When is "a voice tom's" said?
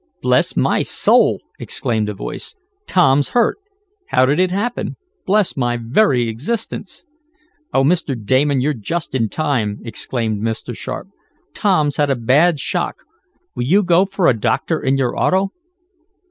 2.09-3.29